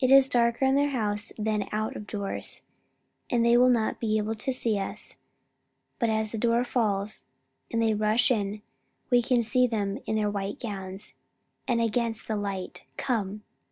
[0.00, 2.62] It is darker in the house than out of doors,
[3.28, 5.16] and they will not be able to see us,
[5.98, 7.24] but as the door falls
[7.68, 8.62] and they rush in
[9.10, 11.14] we can see them in their white gowns,
[11.66, 12.84] and against the light.
[12.96, 13.42] Come!"